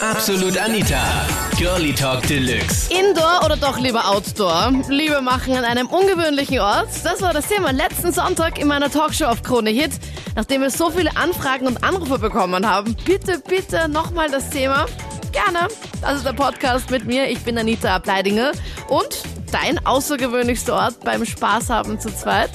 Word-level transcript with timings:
Absolut 0.00 0.58
Anita. 0.58 1.26
Girlie 1.56 1.94
Talk 1.94 2.22
Deluxe. 2.26 2.92
Indoor 2.92 3.40
oder 3.44 3.56
doch 3.56 3.78
lieber 3.78 4.06
Outdoor? 4.06 4.72
Liebe 4.88 5.22
machen 5.22 5.56
an 5.56 5.64
einem 5.64 5.86
ungewöhnlichen 5.86 6.60
Ort. 6.60 6.88
Das 7.02 7.22
war 7.22 7.32
das 7.32 7.48
Thema 7.48 7.72
letzten 7.72 8.12
Sonntag 8.12 8.58
in 8.58 8.68
meiner 8.68 8.90
Talkshow 8.90 9.24
auf 9.24 9.42
Krone 9.42 9.70
Hit. 9.70 9.92
Nachdem 10.34 10.60
wir 10.60 10.70
so 10.70 10.90
viele 10.90 11.16
Anfragen 11.16 11.66
und 11.66 11.82
Anrufe 11.82 12.18
bekommen 12.18 12.68
haben, 12.68 12.94
bitte, 13.06 13.40
bitte 13.48 13.88
nochmal 13.88 14.30
das 14.30 14.50
Thema. 14.50 14.84
Gerne. 15.32 15.68
Das 16.02 16.16
ist 16.16 16.26
der 16.26 16.34
Podcast 16.34 16.90
mit 16.90 17.06
mir. 17.06 17.28
Ich 17.30 17.42
bin 17.42 17.56
Anita 17.56 17.94
Ableidinger. 17.94 18.52
Und 18.88 19.22
dein 19.50 19.84
außergewöhnlichster 19.86 20.74
Ort 20.74 21.00
beim 21.04 21.24
Spaß 21.24 21.70
haben 21.70 21.98
zu 21.98 22.14
zweit? 22.14 22.50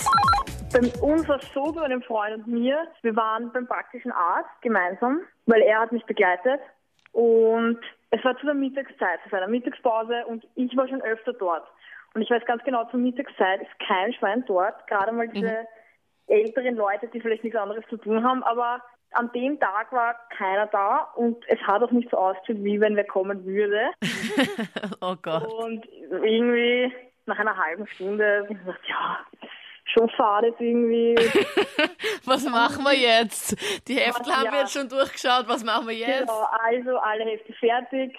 Bei 0.71 0.79
uns 1.01 1.27
war 1.27 1.37
es 1.37 1.47
so, 1.53 1.71
bei 1.73 1.81
einem 1.81 2.03
Freund 2.03 2.35
und 2.35 2.47
mir, 2.47 2.77
wir 3.01 3.15
waren 3.15 3.51
beim 3.51 3.67
praktischen 3.67 4.11
Arzt 4.11 4.49
gemeinsam, 4.61 5.21
weil 5.47 5.61
er 5.63 5.81
hat 5.81 5.91
mich 5.91 6.05
begleitet. 6.05 6.61
Und 7.11 7.79
es 8.11 8.23
war 8.23 8.37
zu 8.37 8.45
der 8.45 8.55
Mittagszeit, 8.55 9.19
zu 9.29 9.35
einer 9.35 9.47
Mittagspause 9.47 10.25
und 10.27 10.45
ich 10.55 10.75
war 10.75 10.87
schon 10.87 11.01
öfter 11.01 11.33
dort. 11.33 11.67
Und 12.13 12.21
ich 12.21 12.29
weiß 12.29 12.45
ganz 12.45 12.63
genau, 12.63 12.85
zur 12.85 12.99
Mittagszeit 12.99 13.61
ist 13.61 13.79
kein 13.87 14.13
Schwein 14.13 14.43
dort, 14.45 14.85
gerade 14.87 15.11
mal 15.11 15.27
diese 15.27 15.65
älteren 16.27 16.75
Leute, 16.75 17.07
die 17.07 17.21
vielleicht 17.21 17.43
nichts 17.43 17.59
anderes 17.59 17.85
zu 17.89 17.97
tun 17.97 18.23
haben, 18.23 18.43
aber 18.43 18.81
an 19.13 19.31
dem 19.33 19.59
Tag 19.59 19.91
war 19.91 20.15
keiner 20.37 20.67
da 20.67 21.09
und 21.15 21.37
es 21.47 21.59
hat 21.61 21.83
auch 21.83 21.91
nicht 21.91 22.09
so 22.09 22.17
ausgesehen, 22.17 22.63
wie 22.63 22.79
wenn 22.79 22.95
wer 22.95 23.05
kommen 23.05 23.45
würde. 23.45 23.91
Oh 25.03 25.15
Gott. 25.21 25.51
Und 25.51 25.87
irgendwie 26.11 26.93
nach 27.25 27.39
einer 27.39 27.57
halben 27.57 27.87
Stunde 27.87 28.45
ich 28.49 28.57
gesagt, 28.57 28.87
ja, 28.87 29.19
schon 29.85 30.09
jetzt 30.09 30.59
irgendwie. 30.59 31.15
Was 32.25 32.43
machen 32.45 32.83
wir 32.83 32.95
jetzt? 32.95 33.55
Die 33.87 33.95
Heftel 33.95 34.33
haben 34.35 34.51
wir 34.51 34.59
jetzt 34.59 34.73
schon 34.73 34.87
durchgeschaut. 34.89 35.47
Was 35.47 35.63
machen 35.63 35.87
wir 35.87 35.95
jetzt? 35.95 36.27
Genau, 36.27 36.47
also 36.63 36.97
alle 36.97 37.25
Hefte 37.25 37.53
fertig. 37.53 38.17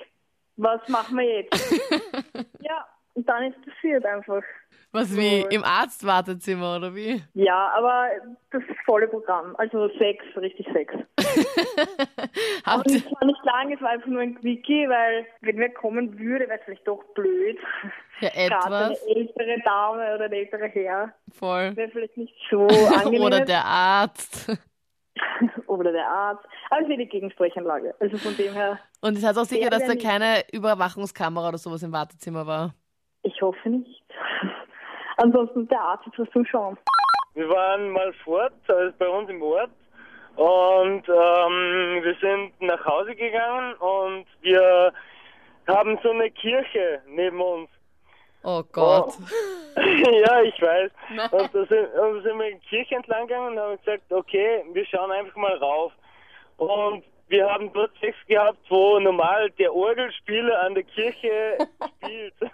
Was 0.57 0.87
machen 0.89 1.17
wir 1.17 1.25
jetzt? 1.25 1.73
ja, 2.61 2.87
und 3.15 3.29
dann 3.29 3.45
ist 3.45 3.59
passiert 3.65 4.05
einfach. 4.05 4.43
Was 4.95 5.17
wie? 5.17 5.41
Im 5.51 5.65
Arztwartezimmer 5.65 6.77
oder 6.77 6.95
wie? 6.95 7.23
Ja, 7.33 7.73
aber 7.75 8.11
das 8.51 8.63
volle 8.85 9.09
Programm. 9.09 9.57
Also 9.57 9.89
Sex, 9.99 10.23
richtig 10.37 10.67
Sex. 10.71 10.93
Habt 12.65 12.87
Und 12.87 12.97
es 12.97 13.05
war 13.11 13.25
nicht 13.25 13.45
lang, 13.45 13.73
es 13.73 13.81
war 13.81 13.91
einfach 13.91 14.09
nur 14.09 14.21
ein 14.21 14.35
Quickie, 14.35 14.87
weil 14.91 15.27
wenn 15.41 15.57
wer 15.57 15.73
kommen 15.73 16.19
würde, 16.19 16.47
wäre 16.47 16.59
es 16.59 16.65
vielleicht 16.67 16.87
doch 16.87 17.03
blöd. 17.15 17.59
Ja, 18.21 18.29
Gerade 18.49 18.67
eine 18.67 18.93
etwas. 18.93 19.07
ältere 19.07 19.61
Dame 19.65 20.15
oder 20.15 20.25
ein 20.27 20.33
älterer 20.33 20.69
Herr 20.69 21.15
Voll. 21.33 21.75
wäre 21.75 21.91
vielleicht 21.91 22.19
nicht 22.19 22.35
so 22.51 22.67
angenehm. 22.67 23.23
Oder 23.23 23.41
der 23.41 23.65
Arzt. 23.65 24.59
oder 25.67 25.93
der 25.93 26.07
Arzt. 26.07 26.45
Aber 26.69 26.83
es 26.83 26.89
ist 26.89 26.93
eh 26.93 26.97
die 26.99 27.09
Gegensprechanlage. 27.09 27.95
Also 27.99 28.19
von 28.19 28.37
dem 28.37 28.53
her, 28.53 28.79
Und 29.01 29.17
es 29.17 29.25
hat 29.25 29.39
auch 29.39 29.45
sicher, 29.45 29.71
dass 29.71 29.87
da 29.87 29.95
keine 29.95 30.43
Überwachungskamera 30.53 31.49
oder 31.49 31.59
sowas 31.59 31.83
im 31.83 31.93
Wartezimmer 31.93 32.47
war. 32.47 32.75
Ich 33.23 33.41
hoffe 33.43 33.69
nicht. 33.69 34.03
Ansonsten 35.17 35.69
der 35.69 35.81
Arzt 35.81 36.07
wird 36.07 36.19
was 36.19 36.31
zum 36.33 36.45
Schauen. 36.47 36.79
Wir 37.35 37.49
waren 37.49 37.91
mal 37.91 38.13
fort, 38.25 38.53
also 38.69 38.93
bei 38.99 39.09
uns 39.09 39.29
im 39.31 39.43
Ort. 39.43 39.71
Und 40.37 41.07
ähm, 41.09 42.03
wir 42.03 42.17
sind 42.21 42.53
nach 42.61 42.85
Hause 42.87 43.15
gegangen 43.15 43.75
und 43.75 44.27
wir 44.41 44.93
haben 45.69 45.99
so 46.03 46.11
eine 46.11 46.31
Kirche 46.31 47.03
neben 47.07 47.41
uns. 47.41 47.69
Oh 48.43 48.63
Gott. 48.73 49.15
ja, 49.77 50.43
ich 50.43 50.61
weiß. 50.61 50.91
Und 51.31 51.55
da 51.55 51.65
sind, 51.67 51.95
und 51.95 52.17
da 52.17 52.23
sind 52.23 52.39
wir 52.39 52.49
in 52.49 52.61
die 52.61 52.67
Kirche 52.67 52.97
entlang 52.97 53.29
gegangen 53.29 53.53
und 53.53 53.59
haben 53.59 53.79
gesagt, 53.79 54.03
okay, 54.11 54.65
wir 54.73 54.85
schauen 54.87 55.13
einfach 55.13 55.37
mal 55.37 55.57
rauf. 55.59 55.93
Und 56.57 57.05
wir 57.33 57.49
haben 57.51 57.73
dort 57.73 57.91
Sex 57.99 58.17
gehabt, 58.29 58.59
wo 58.69 59.01
normal 59.01 59.51
der 59.59 59.75
Orgelspieler 59.75 60.61
an 60.61 60.75
der 60.75 60.85
Kirche 60.85 61.57
spielt. 61.97 62.35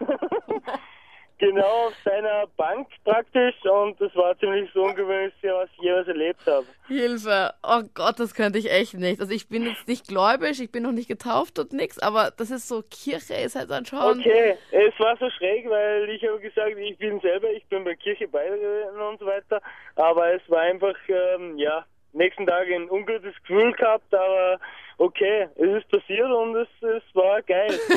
genau 1.38 1.88
auf 1.88 1.94
seiner 2.04 2.46
Bank 2.56 2.88
praktisch 3.04 3.56
und 3.64 4.00
das 4.00 4.14
war 4.14 4.38
ziemlich 4.38 4.70
so 4.72 4.84
ungewöhnlich, 4.84 5.34
was 5.42 5.69
ich 5.76 5.82
jemals 5.82 6.06
erlebt 6.06 6.47
habe. 6.47 6.66
Hilfe. 6.86 7.54
Oh 7.62 7.82
Gott, 7.94 8.20
das 8.20 8.34
könnte 8.34 8.58
ich 8.58 8.70
echt 8.70 8.94
nicht. 8.94 9.20
Also 9.20 9.32
ich 9.32 9.48
bin 9.48 9.66
jetzt 9.66 9.88
nicht 9.88 10.06
gläubig, 10.06 10.60
ich 10.60 10.70
bin 10.70 10.84
noch 10.84 10.92
nicht 10.92 11.08
getauft 11.08 11.58
und 11.58 11.72
nix, 11.72 11.98
aber 11.98 12.32
das 12.36 12.50
ist 12.50 12.69
so, 12.69 12.82
Kirche 12.82 13.34
ist 13.34 13.56
halt 13.56 13.88
schon. 13.88 14.20
Okay, 14.20 14.56
es 14.70 14.98
war 15.00 15.16
so 15.16 15.28
schräg, 15.30 15.69
weil 15.69 16.08
ich 16.10 16.24
habe 16.24 16.38
gesagt, 16.38 16.76
ich 16.76 16.98
bin 16.98 17.20
selber, 17.20 17.50
ich 17.50 17.66
bin 17.66 17.82
bei 17.82 17.94
Kirche 17.97 18.28
beigetreten 18.28 19.00
und 19.00 19.19
so 19.19 19.26
weiter, 19.26 19.60
aber 19.97 20.34
es 20.34 20.42
war 20.48 20.60
einfach, 20.60 20.97
ähm, 21.08 21.58
ja, 21.58 21.84
nächsten 22.12 22.46
Tag 22.46 22.66
ein 22.69 22.91
ungutes 22.91 23.34
Gefühl 23.42 23.72
gehabt, 23.72 24.12
aber 24.14 24.58
okay, 24.98 25.48
es 25.56 25.82
ist 25.82 25.88
passiert 25.91 26.30
und 26.30 26.56
es, 26.56 26.69
es 26.82 27.02
war 27.14 27.42
geil. 27.42 27.78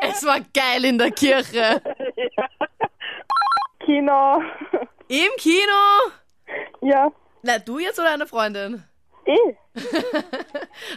Es 0.00 0.24
war 0.24 0.38
geil 0.54 0.84
in 0.84 0.96
der 0.98 1.10
Kirche. 1.10 1.80
Kino. 3.84 4.42
Im 5.08 5.30
Kino? 5.38 6.12
ja. 6.82 7.10
Na, 7.42 7.58
du 7.58 7.78
jetzt 7.78 7.98
oder 7.98 8.12
eine 8.12 8.26
Freundin? 8.26 8.84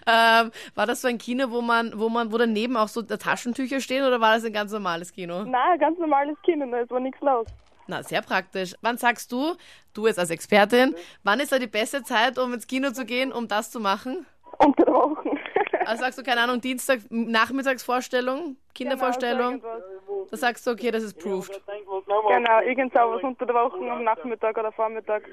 Ähm, 0.07 0.51
war 0.75 0.85
das 0.85 1.01
so 1.01 1.07
ein 1.07 1.17
Kino, 1.17 1.49
wo 1.49 1.61
man, 1.61 1.91
wo 1.95 2.09
man, 2.09 2.31
wo 2.31 2.37
daneben 2.37 2.77
auch 2.77 2.87
so 2.87 3.01
Taschentücher 3.01 3.79
stehen 3.81 4.05
oder 4.05 4.21
war 4.21 4.35
das 4.35 4.45
ein 4.45 4.53
ganz 4.53 4.71
normales 4.71 5.11
Kino? 5.11 5.43
Nein, 5.43 5.79
ganz 5.79 5.97
normales 5.99 6.35
Kino, 6.43 6.65
da 6.71 6.89
war 6.89 6.99
nichts 6.99 7.19
los. 7.21 7.47
Na, 7.87 8.03
sehr 8.03 8.21
praktisch. 8.21 8.73
Wann 8.81 8.97
sagst 8.97 9.31
du, 9.31 9.55
du 9.93 10.07
jetzt 10.07 10.19
als 10.19 10.29
Expertin, 10.29 10.95
wann 11.23 11.39
ist 11.39 11.51
da 11.51 11.59
die 11.59 11.67
beste 11.67 12.03
Zeit, 12.03 12.37
um 12.37 12.53
ins 12.53 12.67
Kino 12.67 12.91
zu 12.91 13.05
gehen, 13.05 13.31
um 13.31 13.47
das 13.47 13.71
zu 13.71 13.79
machen? 13.79 14.25
Unter 14.59 14.85
der 14.85 14.93
Woche. 14.93 15.29
Also 15.85 16.03
sagst 16.03 16.19
du, 16.19 16.23
keine 16.23 16.41
Ahnung, 16.41 16.61
Dienstag, 16.61 16.99
Nachmittagsvorstellung, 17.09 18.55
Kindervorstellung? 18.75 19.61
Da 20.29 20.37
sagst 20.37 20.65
du, 20.67 20.71
okay, 20.71 20.91
das 20.91 21.03
ist 21.03 21.17
proved. 21.19 21.59
Genau, 21.67 22.61
irgend 22.61 22.93
sowas 22.93 23.21
unter 23.23 23.45
der 23.45 23.55
Woche, 23.55 23.77
am 23.91 24.03
Nachmittag 24.03 24.57
oder 24.57 24.71
Vormittag. 24.71 25.23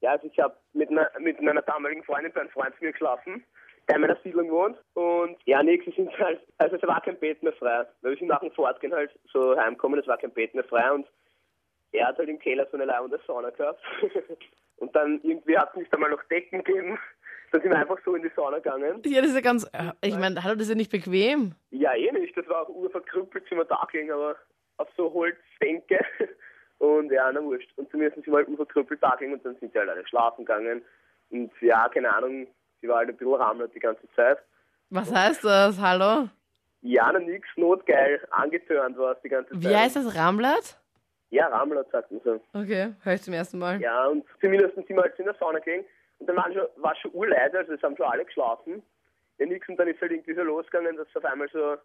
Ja, 0.00 0.12
also 0.12 0.26
ich 0.26 0.38
habe 0.38 0.56
mit, 0.72 0.90
einer- 0.90 1.10
mit 1.18 1.40
meiner 1.42 1.62
damaligen 1.62 2.02
Freundin 2.04 2.32
bei 2.32 2.40
einem 2.40 2.50
Freund 2.50 2.74
von 2.76 2.86
mir 2.86 2.92
geschlafen, 2.92 3.44
der 3.88 3.96
in 3.96 4.02
meiner 4.02 4.16
Siedlung 4.22 4.50
wohnt. 4.50 4.76
Und 4.94 5.36
ja, 5.44 5.62
nächstes 5.62 5.94
sind 5.96 6.10
halt, 6.18 6.40
also 6.58 6.76
es 6.76 6.82
war 6.82 7.00
kein 7.00 7.18
Bett 7.18 7.42
mehr 7.42 7.52
frei. 7.52 7.84
Weil 8.02 8.12
wir 8.12 8.18
sind 8.18 8.28
nach 8.28 8.40
dem 8.40 8.52
Fortgehen 8.52 8.92
halt 8.94 9.10
so 9.32 9.56
heimgekommen, 9.56 10.00
es 10.00 10.06
war 10.06 10.18
kein 10.18 10.32
Bett 10.32 10.54
mehr 10.54 10.64
frei 10.64 10.90
und 10.92 11.06
er 11.92 12.08
hat 12.08 12.18
halt 12.18 12.28
im 12.28 12.38
Keller 12.38 12.66
so 12.70 12.76
eine 12.76 12.86
leibende 12.86 13.20
Sauna 13.26 13.50
gehabt. 13.50 13.80
und 14.76 14.94
dann 14.96 15.20
irgendwie 15.22 15.56
hat 15.56 15.70
es 15.70 15.76
nicht 15.76 15.94
einmal 15.94 16.10
noch 16.10 16.22
Decken 16.24 16.64
gegeben. 16.64 16.98
Dann 17.52 17.60
sind 17.60 17.70
wir 17.70 17.78
einfach 17.78 17.98
so 18.04 18.14
in 18.14 18.22
die 18.22 18.30
Sauna 18.34 18.56
gegangen. 18.56 19.02
Ja, 19.04 19.20
das 19.20 19.30
ist 19.30 19.36
ja 19.36 19.42
ganz, 19.42 19.64
äh, 19.72 19.92
ich 20.00 20.16
meine, 20.16 20.42
hallo, 20.42 20.54
das 20.54 20.64
ist 20.64 20.70
ja 20.70 20.74
nicht 20.74 20.90
bequem. 20.90 21.54
Ja, 21.70 21.94
eh 21.94 22.10
nicht, 22.12 22.36
das 22.36 22.48
war 22.48 22.62
auch 22.62 22.68
urverkrüppelt, 22.70 23.46
sind 23.46 23.58
wir 23.58 23.66
da 23.66 23.86
gelegen, 23.90 24.10
aber 24.10 24.36
auf 24.78 24.88
so 24.96 25.12
Holzbänke. 25.12 26.00
Und 26.78 27.12
ja, 27.12 27.30
na 27.30 27.42
wurscht. 27.42 27.70
Und 27.76 27.90
zumindest 27.90 28.16
sind 28.16 28.26
wir 28.26 28.38
halt 28.38 28.48
unverkrüppelt 28.48 29.00
da 29.00 29.14
gelegen 29.14 29.34
und 29.34 29.46
dann 29.46 29.54
sind 29.60 29.72
sie 29.72 29.78
halt 29.78 29.88
alle 29.88 30.04
schlafen 30.04 30.44
gegangen. 30.44 30.82
Und 31.30 31.52
ja, 31.60 31.88
keine 31.88 32.12
Ahnung, 32.12 32.48
sie 32.80 32.88
war 32.88 32.96
halt 32.96 33.08
ein 33.08 33.16
bisschen 33.16 33.34
ramlet 33.34 33.72
die 33.72 33.78
ganze 33.78 34.02
Zeit. 34.16 34.38
Was 34.90 35.14
heißt 35.14 35.44
das, 35.44 35.80
hallo? 35.80 36.28
Ja, 36.80 37.08
na 37.12 37.20
nix, 37.20 37.48
notgeil, 37.54 38.20
angetörnt 38.32 38.98
war 38.98 39.12
es 39.12 39.22
die 39.22 39.28
ganze 39.28 39.52
Zeit. 39.52 39.62
Wie 39.62 39.76
heißt 39.76 39.94
das, 39.94 40.16
Ramlat? 40.16 40.81
Ja, 41.32 41.46
Ramlet, 41.48 41.90
sagt 41.90 42.10
man 42.12 42.20
so. 42.22 42.40
Okay, 42.52 42.92
höre 43.02 43.14
ich 43.14 43.22
zum 43.22 43.32
ersten 43.32 43.58
Mal. 43.58 43.80
Ja, 43.80 44.06
und 44.06 44.22
zumindest 44.42 44.74
sind 44.74 44.86
wir 44.86 45.00
halt 45.00 45.18
in 45.18 45.24
der 45.24 45.34
Sauna 45.34 45.60
gegangen. 45.60 45.86
Und 46.18 46.26
dann 46.26 46.36
waren 46.36 46.52
schon, 46.52 46.66
war 46.76 46.94
schon 46.96 47.10
urleid, 47.14 47.56
also 47.56 47.72
es 47.72 47.82
haben 47.82 47.96
schon 47.96 48.04
alle 48.04 48.26
geschlafen. 48.26 48.82
Ja, 49.38 49.46
nix, 49.46 49.66
und 49.66 49.78
dann 49.78 49.88
ist 49.88 49.98
halt 50.02 50.12
irgendwie 50.12 50.34
so 50.34 50.42
losgegangen, 50.42 50.94
dass 50.94 51.08
auf 51.16 51.24
einmal 51.24 51.48
so, 51.50 51.76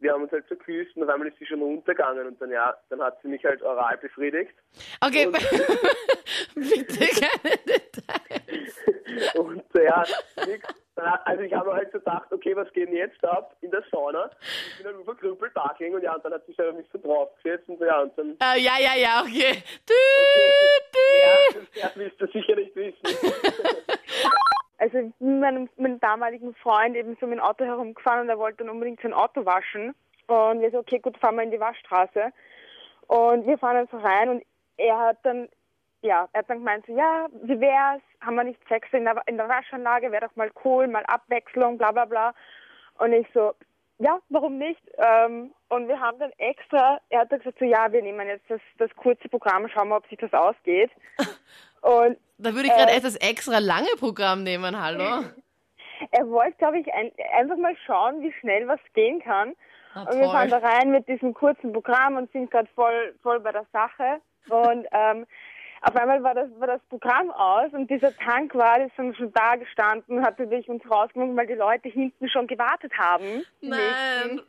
wir 0.00 0.12
haben 0.12 0.24
uns 0.24 0.32
halt 0.32 0.44
so 0.48 0.56
geküsst 0.56 0.96
und 0.96 1.04
auf 1.04 1.08
einmal 1.08 1.28
ist 1.28 1.38
sie 1.38 1.46
schon 1.46 1.62
runtergegangen 1.62 2.26
und 2.26 2.40
dann, 2.42 2.50
ja, 2.50 2.76
dann 2.88 3.00
hat 3.00 3.22
sie 3.22 3.28
mich 3.28 3.44
halt 3.44 3.62
oral 3.62 3.96
befriedigt. 3.98 4.54
Okay, 5.00 5.26
bitte 6.56 6.98
keine 6.98 7.56
Details. 7.68 9.36
Und 9.36 9.62
ja, 9.74 10.04
nix. 10.46 10.66
Dann 11.02 11.18
Also 11.24 11.42
ich 11.42 11.52
habe 11.52 11.72
halt 11.72 11.92
so 11.92 11.98
gedacht, 11.98 12.32
okay, 12.32 12.54
was 12.56 12.72
geht 12.72 12.88
denn 12.88 12.96
jetzt 12.96 13.24
ab 13.24 13.54
in 13.60 13.70
der 13.70 13.82
Sauna? 13.90 14.30
Ich 14.70 14.78
bin 14.78 14.86
halt 14.86 14.96
nur 14.96 15.04
verkrüppelt 15.04 15.52
da 15.54 15.74
gelegen 15.78 15.96
und 15.96 16.02
ja, 16.02 16.14
und 16.14 16.24
dann 16.24 16.34
hat 16.34 16.44
sie 16.46 16.52
selber 16.52 16.76
mich 16.76 16.86
so 16.92 16.98
draufgesetzt 16.98 17.68
und 17.68 17.78
so, 17.78 17.84
ja, 17.84 18.00
und 18.02 18.16
dann, 18.18 18.36
Äh, 18.42 18.60
ja, 18.60 18.78
ja, 18.78 18.94
ja, 18.96 19.20
okay. 19.22 19.62
Dü, 19.88 19.94
ja, 21.22 21.60
dü. 21.60 21.80
das 21.80 21.96
willst 21.96 22.20
du 22.20 22.26
sicher 22.26 22.56
nicht 22.56 22.74
wissen. 22.76 23.00
also 24.78 24.98
mit 25.18 25.40
meinem, 25.40 25.68
meinem 25.76 26.00
damaligen 26.00 26.54
Freund 26.56 26.96
eben 26.96 27.16
so 27.20 27.26
mit 27.26 27.38
dem 27.38 27.44
Auto 27.44 27.64
herumgefahren 27.64 28.22
und 28.22 28.28
er 28.28 28.38
wollte 28.38 28.58
dann 28.58 28.70
unbedingt 28.70 29.00
sein 29.00 29.12
Auto 29.12 29.44
waschen. 29.44 29.94
Und 30.26 30.60
wir 30.60 30.70
so, 30.70 30.78
okay, 30.78 30.98
gut, 31.00 31.18
fahren 31.18 31.36
wir 31.36 31.42
in 31.42 31.50
die 31.50 31.60
Waschstraße. 31.60 32.32
Und 33.08 33.46
wir 33.46 33.58
fahren 33.58 33.76
dann 33.76 33.88
so 33.90 33.98
rein 33.98 34.28
und 34.28 34.44
er 34.76 34.98
hat 34.98 35.18
dann, 35.24 35.48
ja, 36.02 36.28
er 36.32 36.38
hat 36.38 36.50
dann 36.50 36.58
gemeint 36.58 36.86
so, 36.86 36.96
ja, 36.96 37.26
wie 37.42 37.60
wär's? 37.60 38.02
Haben 38.20 38.36
wir 38.36 38.44
nicht 38.44 38.60
Sex 38.68 38.88
in 38.92 39.04
der, 39.04 39.22
in 39.26 39.36
der 39.36 39.48
Waschanlage? 39.48 40.12
Wäre 40.12 40.28
doch 40.28 40.36
mal 40.36 40.50
cool, 40.64 40.86
mal 40.88 41.04
Abwechslung, 41.06 41.78
bla 41.78 41.92
bla 41.92 42.04
bla. 42.04 42.34
Und 42.98 43.12
ich 43.12 43.26
so, 43.34 43.54
ja, 43.98 44.18
warum 44.30 44.58
nicht? 44.58 44.80
Ähm, 44.96 45.52
und 45.68 45.88
wir 45.88 46.00
haben 46.00 46.18
dann 46.18 46.32
extra, 46.38 47.00
er 47.10 47.20
hat 47.20 47.32
dann 47.32 47.38
gesagt 47.38 47.58
so, 47.58 47.64
ja, 47.64 47.92
wir 47.92 48.02
nehmen 48.02 48.26
jetzt 48.26 48.48
das, 48.48 48.60
das 48.78 48.90
kurze 48.96 49.28
Programm, 49.28 49.68
schauen 49.68 49.88
wir, 49.88 49.96
ob 49.96 50.08
sich 50.08 50.18
das 50.18 50.32
ausgeht. 50.32 50.90
Und 51.82 52.18
Da 52.36 52.54
würde 52.54 52.66
ich 52.66 52.74
gerade 52.74 52.92
echt 52.92 53.04
das 53.04 53.16
extra 53.16 53.58
lange 53.58 53.88
Programm 53.98 54.42
nehmen, 54.42 54.78
hallo. 54.78 55.24
er 56.10 56.28
wollte, 56.28 56.56
glaube 56.58 56.78
ich, 56.78 56.92
ein, 56.92 57.10
einfach 57.34 57.56
mal 57.56 57.76
schauen, 57.86 58.20
wie 58.22 58.32
schnell 58.40 58.68
was 58.68 58.80
gehen 58.94 59.20
kann. 59.22 59.54
Ah, 59.94 60.02
und 60.02 60.18
wir 60.18 60.26
fahren 60.26 60.50
da 60.50 60.58
rein 60.58 60.90
mit 60.90 61.08
diesem 61.08 61.34
kurzen 61.34 61.72
Programm 61.72 62.16
und 62.16 62.30
sind 62.32 62.50
gerade 62.50 62.68
voll, 62.74 63.14
voll 63.22 63.40
bei 63.40 63.52
der 63.52 63.66
Sache. 63.72 64.20
Und 64.48 64.86
ähm, 64.92 65.26
auf 65.82 65.96
einmal 65.96 66.22
war 66.22 66.34
das, 66.34 66.48
war 66.58 66.66
das 66.66 66.82
Programm 66.90 67.30
aus 67.30 67.72
und 67.72 67.90
dieser 67.90 68.14
Tankwart 68.16 68.82
ist 68.86 68.92
dann 68.98 69.14
schon 69.14 69.32
da 69.32 69.56
gestanden, 69.56 70.22
hat 70.22 70.38
natürlich 70.38 70.68
uns 70.68 70.82
rausgenommen, 70.90 71.36
weil 71.36 71.46
die 71.46 71.54
Leute 71.54 71.88
hinten 71.88 72.28
schon 72.28 72.46
gewartet 72.46 72.92
haben. 72.98 73.44
Nein. 73.62 74.42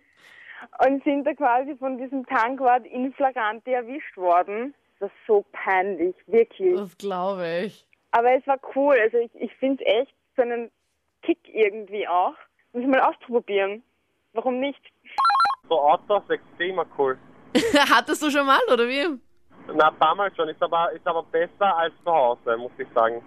Und 0.86 1.04
sind 1.06 1.26
da 1.26 1.34
quasi 1.34 1.76
von 1.78 1.98
diesem 1.98 2.26
Tankwart 2.26 2.86
in 2.86 3.14
Flagranti 3.14 3.72
erwischt 3.72 4.16
worden. 4.18 4.74
Das 5.00 5.10
ist 5.10 5.26
so 5.26 5.46
peinlich, 5.54 6.16
wirklich. 6.28 6.76
Das 6.76 6.98
glaube 6.98 7.64
ich. 7.66 7.88
Aber 8.12 8.32
es 8.34 8.46
war 8.46 8.60
cool. 8.76 8.96
Also 9.02 9.18
ich, 9.18 9.32
ich 9.36 9.56
finde 9.56 9.84
es 9.86 10.02
echt 10.02 10.16
so 10.36 10.42
einen 10.42 10.70
Kick 11.24 11.40
irgendwie 11.48 12.08
auch. 12.08 12.36
Muss 12.74 12.84
ich 12.84 12.90
mal 12.90 13.00
ausprobieren. 13.00 13.84
Warum 14.34 14.60
nicht? 14.60 14.82
So 15.70 15.80
Autos 15.80 16.30
extrem 16.30 16.82
cool. 16.98 17.18
Hattest 17.90 18.22
du 18.22 18.30
schon 18.30 18.46
mal, 18.46 18.60
oder 18.72 18.88
wie? 18.88 19.18
Na, 19.74 19.90
ein 19.90 19.96
paar 19.96 20.16
Mal 20.16 20.32
schon. 20.36 20.50
Ist 20.50 20.62
aber, 20.62 20.92
ist 20.92 21.06
aber 21.08 21.24
besser 21.24 21.76
als 21.78 21.94
zu 22.04 22.12
Hause, 22.12 22.58
muss 22.58 22.72
ich 22.78 22.88
sagen. 22.94 23.22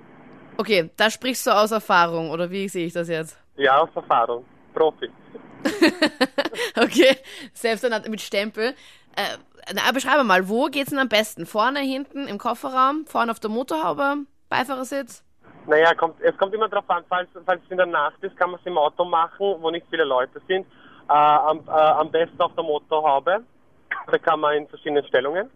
Okay, 0.56 0.90
da 0.96 1.10
sprichst 1.10 1.46
du 1.46 1.50
aus 1.50 1.72
Erfahrung, 1.72 2.30
oder 2.30 2.50
wie 2.50 2.68
sehe 2.68 2.86
ich 2.86 2.92
das 2.92 3.08
jetzt? 3.08 3.38
Ja, 3.56 3.78
aus 3.78 3.90
Erfahrung. 3.94 4.44
Profi. 4.72 5.10
Okay, 6.76 7.16
selbsternannt 7.52 8.08
mit 8.08 8.20
Stempel. 8.20 8.74
Äh, 9.16 9.38
na, 9.72 9.92
beschreibe 9.92 10.24
mal, 10.24 10.48
wo 10.48 10.66
geht's 10.66 10.90
denn 10.90 10.98
am 10.98 11.08
besten? 11.08 11.46
Vorne, 11.46 11.80
hinten, 11.80 12.26
im 12.26 12.38
Kofferraum, 12.38 13.06
vorne 13.06 13.30
auf 13.30 13.40
der 13.40 13.50
Motorhaube, 13.50 14.26
Beifahrersitz? 14.48 15.24
Naja, 15.66 15.94
kommt, 15.94 16.20
es 16.20 16.36
kommt 16.36 16.52
immer 16.52 16.68
drauf 16.68 16.88
an, 16.88 17.04
falls, 17.08 17.28
falls 17.46 17.62
es 17.64 17.70
in 17.70 17.76
der 17.76 17.86
Nacht 17.86 18.22
ist, 18.22 18.36
kann 18.36 18.50
man 18.50 18.60
es 18.60 18.66
im 18.66 18.76
Auto 18.76 19.04
machen, 19.04 19.56
wo 19.60 19.70
nicht 19.70 19.86
viele 19.88 20.04
Leute 20.04 20.40
sind. 20.46 20.66
Äh, 21.08 21.12
am, 21.12 21.60
äh, 21.66 21.70
am 21.70 22.10
besten 22.10 22.40
auf 22.40 22.54
der 22.54 22.64
Motorhaube. 22.64 23.44
Da 24.06 24.18
kann 24.18 24.40
man 24.40 24.56
in 24.56 24.68
verschiedenen 24.68 25.06
Stellungen. 25.06 25.50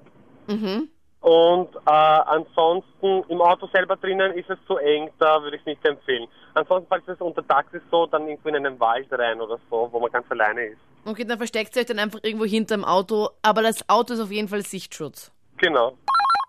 Mhm. 0.49 0.89
Und 1.21 1.75
äh, 1.75 1.91
ansonsten 1.91 3.25
im 3.29 3.41
Auto 3.41 3.69
selber 3.73 3.97
drinnen 3.97 4.33
ist 4.35 4.49
es 4.49 4.59
zu 4.67 4.77
eng, 4.77 5.11
da 5.19 5.43
würde 5.43 5.57
ich 5.57 5.63
es 5.63 5.67
nicht 5.67 5.85
empfehlen. 5.85 6.29
Ansonsten, 6.55 6.89
falls 6.89 7.09
es 7.09 7.21
untertags 7.21 7.73
ist, 7.75 7.83
so 7.91 8.07
dann 8.07 8.29
irgendwo 8.29 8.49
in 8.49 8.57
einen 8.57 8.79
Wald 8.79 9.09
rein 9.11 9.41
oder 9.41 9.59
so, 9.69 9.89
wo 9.91 10.01
man 10.01 10.11
ganz 10.13 10.31
alleine 10.31 10.67
ist. 10.67 10.79
Okay, 11.05 11.25
dann 11.25 11.39
versteckt 11.39 11.75
ihr 11.75 11.81
euch 11.81 11.87
dann 11.87 11.99
einfach 11.99 12.21
irgendwo 12.23 12.45
hinterm 12.45 12.85
Auto, 12.85 13.31
aber 13.43 13.63
das 13.63 13.89
Auto 13.89 14.15
ist 14.15 14.21
auf 14.21 14.31
jeden 14.31 14.49
Fall 14.49 14.63
Sichtschutz. 14.63 15.33
Genau. 15.59 15.97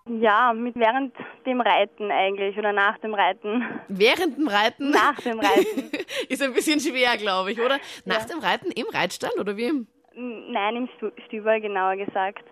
Ja, 0.08 0.52
mit 0.52 0.74
während 0.76 1.14
dem 1.46 1.60
Reiten 1.60 2.10
eigentlich 2.10 2.56
oder 2.56 2.72
nach 2.72 2.98
dem 2.98 3.14
Reiten. 3.14 3.64
Während 3.88 4.38
dem 4.38 4.48
Reiten 4.48 4.90
Nach 4.90 5.16
dem 5.20 5.38
Reiten. 5.38 5.90
ist 6.28 6.42
ein 6.42 6.52
bisschen 6.52 6.80
schwer, 6.80 7.16
glaube 7.16 7.52
ich, 7.52 7.60
oder? 7.60 7.78
Nach 8.04 8.24
dem 8.24 8.38
Reiten 8.38 8.70
im 8.72 8.86
Reitstall, 8.88 9.32
oder 9.38 9.56
wie? 9.56 9.86
Nein, 10.20 10.76
im 10.76 10.88
Stüberl 11.26 11.62
genauer 11.62 11.96
gesagt. 11.96 12.44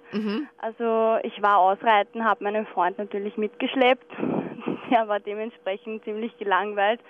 Also 0.58 1.18
ich 1.22 1.42
war 1.42 1.58
ausreiten, 1.58 2.24
habe 2.24 2.42
meinen 2.42 2.66
Freund 2.66 2.96
natürlich 2.96 3.36
mitgeschleppt. 3.36 4.10
Der 4.90 5.06
war 5.06 5.20
dementsprechend 5.20 6.02
ziemlich 6.04 6.36
gelangweilt. 6.38 7.00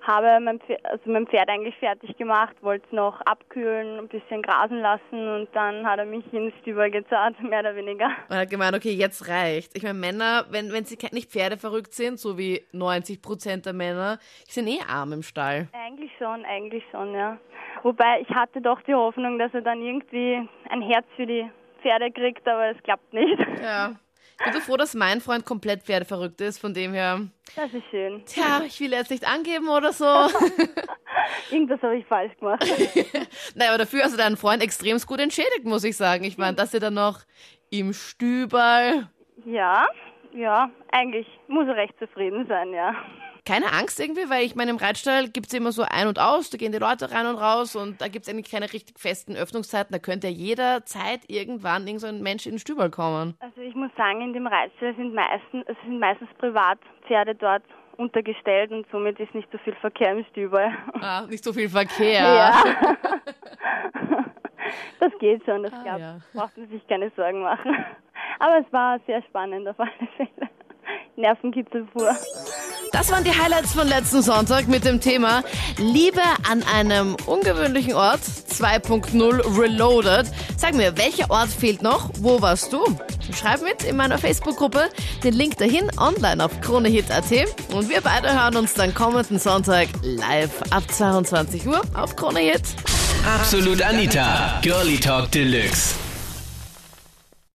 Habe 0.00 0.38
mein 0.40 0.60
Pferd, 0.60 0.84
also 0.84 1.10
mein 1.10 1.26
Pferd 1.26 1.48
eigentlich 1.48 1.76
fertig 1.76 2.16
gemacht, 2.16 2.54
wollte 2.62 2.86
es 2.86 2.92
noch 2.92 3.20
abkühlen, 3.22 3.98
ein 3.98 4.08
bisschen 4.08 4.42
grasen 4.42 4.80
lassen 4.80 5.28
und 5.28 5.48
dann 5.54 5.86
hat 5.86 5.98
er 5.98 6.04
mich 6.04 6.30
ins 6.32 6.54
Stüberl 6.60 6.90
gezahlt, 6.90 7.38
mehr 7.42 7.60
oder 7.60 7.76
weniger. 7.76 8.10
Und 8.28 8.36
hat 8.36 8.50
gemeint, 8.50 8.74
okay, 8.74 8.92
jetzt 8.92 9.28
reicht. 9.28 9.76
Ich 9.76 9.82
meine, 9.82 9.98
Männer, 9.98 10.46
wenn, 10.50 10.72
wenn 10.72 10.84
sie 10.84 10.98
nicht 11.12 11.30
pferdeverrückt 11.30 11.92
sind, 11.92 12.18
so 12.18 12.38
wie 12.38 12.62
90 12.72 13.20
Prozent 13.20 13.66
der 13.66 13.72
Männer, 13.74 14.18
sind 14.46 14.66
eh 14.68 14.80
arm 14.86 15.12
im 15.12 15.22
Stall. 15.22 15.68
Eigentlich 15.72 16.10
schon, 16.18 16.44
eigentlich 16.44 16.84
schon, 16.90 17.14
ja. 17.14 17.38
Wobei 17.84 18.22
ich 18.22 18.28
hatte 18.30 18.60
doch 18.62 18.80
die 18.82 18.94
Hoffnung, 18.94 19.38
dass 19.38 19.52
er 19.54 19.60
dann 19.60 19.80
irgendwie 19.82 20.48
ein 20.70 20.80
Herz 20.82 21.06
für 21.16 21.26
die 21.26 21.48
Pferde 21.82 22.10
kriegt, 22.10 22.48
aber 22.48 22.70
es 22.70 22.82
klappt 22.82 23.12
nicht. 23.12 23.38
Ja. 23.62 23.94
Ich 24.38 24.44
bin 24.44 24.52
so 24.54 24.60
froh, 24.60 24.76
dass 24.76 24.94
mein 24.94 25.20
Freund 25.20 25.44
komplett 25.44 25.82
pferdeverrückt 25.82 26.40
ist, 26.40 26.58
von 26.58 26.72
dem 26.74 26.92
her, 26.94 27.20
Das 27.54 27.72
ist 27.72 27.84
schön. 27.90 28.24
tja, 28.24 28.62
ich 28.66 28.80
will 28.80 28.90
jetzt 28.92 29.10
nicht 29.10 29.28
angeben 29.28 29.68
oder 29.68 29.92
so. 29.92 30.04
Irgendwas 31.52 31.80
habe 31.82 31.96
ich 31.98 32.06
falsch 32.06 32.34
gemacht. 32.38 32.64
naja, 33.54 33.70
aber 33.70 33.78
dafür 33.78 34.02
hast 34.02 34.14
du 34.14 34.18
deinen 34.18 34.36
Freund 34.36 34.62
extrem 34.62 34.98
gut 35.06 35.20
entschädigt, 35.20 35.64
muss 35.64 35.84
ich 35.84 35.96
sagen. 35.96 36.24
Ich 36.24 36.36
meine, 36.38 36.56
dass 36.56 36.74
ihr 36.74 36.80
dann 36.80 36.94
noch 36.94 37.20
im 37.70 37.92
Stüberl. 37.92 39.08
Ja, 39.44 39.86
ja, 40.32 40.70
eigentlich 40.90 41.26
muss 41.46 41.68
er 41.68 41.76
recht 41.76 41.96
zufrieden 41.98 42.46
sein, 42.48 42.72
ja. 42.72 42.94
Keine 43.46 43.72
Angst 43.72 44.00
irgendwie, 44.00 44.28
weil 44.30 44.44
ich 44.44 44.54
meine, 44.56 44.70
im 44.70 44.78
Reitstall 44.78 45.28
gibt's 45.28 45.52
immer 45.52 45.70
so 45.70 45.82
ein 45.82 46.08
und 46.08 46.18
aus, 46.18 46.48
da 46.50 46.56
gehen 46.56 46.72
die 46.72 46.78
Leute 46.78 47.10
rein 47.12 47.26
und 47.26 47.36
raus 47.36 47.76
und 47.76 48.00
da 48.00 48.08
gibt's 48.08 48.28
eigentlich 48.28 48.50
keine 48.50 48.72
richtig 48.72 48.98
festen 48.98 49.36
Öffnungszeiten. 49.36 49.92
Da 49.92 49.98
könnte 49.98 50.28
ja 50.28 50.32
jederzeit 50.32 51.20
irgendwann 51.28 51.86
irgend 51.86 52.00
so 52.00 52.06
ein 52.06 52.22
Mensch 52.22 52.46
in 52.46 52.52
den 52.52 52.58
Stüberl 52.58 52.90
kommen. 52.90 53.36
Also 53.40 53.60
ich 53.60 53.74
muss 53.74 53.90
sagen, 53.96 54.22
in 54.22 54.32
dem 54.32 54.46
Reitstall 54.46 54.94
sind 54.96 55.12
meistens, 55.14 55.64
es 55.66 55.76
sind 55.84 55.98
meistens 55.98 56.28
Privatpferde 56.38 57.34
dort 57.34 57.62
untergestellt 57.98 58.70
und 58.72 58.86
somit 58.90 59.20
ist 59.20 59.34
nicht 59.34 59.48
so 59.52 59.58
viel 59.58 59.74
Verkehr 59.76 60.12
im 60.12 60.24
Stüberl. 60.30 60.72
Ah, 61.00 61.26
nicht 61.28 61.44
so 61.44 61.52
viel 61.52 61.68
Verkehr. 61.68 62.22
Ja. 62.22 62.64
Das 64.98 65.12
geht 65.18 65.44
schon, 65.44 65.62
das 65.62 65.72
Ah, 65.74 65.82
klappt. 65.82 66.00
ja. 66.00 66.16
Braucht 66.32 66.56
man 66.56 66.68
sich 66.68 66.86
keine 66.88 67.10
Sorgen 67.16 67.42
machen. 67.42 67.76
Aber 68.38 68.58
es 68.66 68.72
war 68.72 68.98
sehr 69.06 69.22
spannend 69.24 69.68
auf 69.68 69.78
alle 69.78 69.90
Fälle. 70.16 70.48
Nervenkitzel 71.16 71.84
pur. 71.92 72.10
Das 72.94 73.10
waren 73.10 73.24
die 73.24 73.32
Highlights 73.32 73.72
von 73.72 73.88
letzten 73.88 74.22
Sonntag 74.22 74.68
mit 74.68 74.84
dem 74.84 75.00
Thema 75.00 75.42
Liebe 75.78 76.22
an 76.48 76.62
einem 76.62 77.16
ungewöhnlichen 77.26 77.94
Ort 77.94 78.20
2.0 78.20 79.58
Reloaded. 79.58 80.28
Sag 80.56 80.74
mir, 80.74 80.96
welcher 80.96 81.28
Ort 81.28 81.48
fehlt 81.48 81.82
noch? 81.82 82.10
Wo 82.20 82.40
warst 82.40 82.72
du? 82.72 82.84
Schreib 83.36 83.62
mit 83.62 83.82
in 83.82 83.96
meiner 83.96 84.16
Facebook-Gruppe. 84.16 84.90
Den 85.24 85.34
Link 85.34 85.58
dahin 85.58 85.90
online 85.98 86.44
auf 86.44 86.60
kronehit.at. 86.60 87.32
Und 87.74 87.88
wir 87.88 88.00
beide 88.00 88.32
hören 88.32 88.54
uns 88.58 88.74
dann 88.74 88.94
kommenden 88.94 89.40
Sonntag 89.40 89.88
live 90.02 90.62
ab 90.70 90.84
22 90.88 91.66
Uhr 91.66 91.82
auf 91.94 92.14
Kronehit. 92.14 92.62
Absolut 93.26 93.82
Anita. 93.82 94.60
Girlie 94.62 95.00
Talk 95.00 95.32
Deluxe. 95.32 95.96